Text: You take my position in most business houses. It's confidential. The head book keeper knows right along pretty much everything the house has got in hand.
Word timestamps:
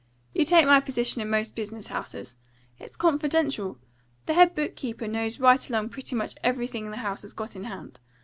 You 0.33 0.45
take 0.45 0.65
my 0.65 0.79
position 0.79 1.21
in 1.21 1.29
most 1.29 1.55
business 1.55 1.85
houses. 1.89 2.35
It's 2.79 2.95
confidential. 2.97 3.77
The 4.25 4.33
head 4.33 4.55
book 4.55 4.75
keeper 4.75 5.07
knows 5.07 5.39
right 5.39 5.69
along 5.69 5.89
pretty 5.89 6.15
much 6.15 6.33
everything 6.43 6.89
the 6.89 6.97
house 6.97 7.21
has 7.21 7.33
got 7.33 7.55
in 7.55 7.65
hand. 7.65 7.99